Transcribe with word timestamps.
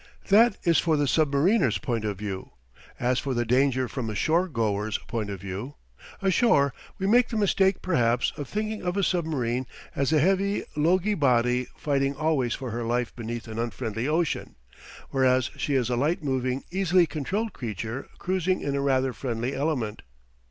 That 0.29 0.57
is 0.63 0.79
for 0.79 0.97
the 0.97 1.05
submariner's 1.05 1.77
point 1.77 2.05
of 2.05 2.17
view. 2.17 2.53
As 2.99 3.19
for 3.19 3.35
the 3.35 3.45
danger 3.45 3.87
from 3.87 4.09
a 4.09 4.15
shore 4.15 4.47
goer's 4.47 4.97
point 5.07 5.29
of 5.29 5.39
view: 5.41 5.75
Ashore 6.23 6.73
we 6.97 7.05
make 7.05 7.29
the 7.29 7.37
mistake, 7.37 7.83
perhaps, 7.83 8.33
of 8.35 8.49
thinking 8.49 8.81
of 8.81 8.97
a 8.97 9.03
submarine 9.03 9.67
as 9.95 10.11
a 10.11 10.17
heavy, 10.17 10.63
logy 10.75 11.13
body 11.13 11.67
fighting 11.77 12.15
always 12.15 12.55
for 12.55 12.71
her 12.71 12.83
life 12.83 13.15
beneath 13.15 13.47
an 13.47 13.59
unfriendly 13.59 14.07
ocean; 14.07 14.55
whereas 15.11 15.51
she 15.55 15.75
is 15.75 15.87
a 15.87 15.95
light 15.95 16.23
moving 16.23 16.63
easily 16.71 17.05
controlled 17.05 17.53
creature 17.53 18.07
cruising 18.17 18.59
in 18.59 18.75
a 18.75 18.81
rather 18.81 19.13
friendly 19.13 19.53
element. 19.53 20.01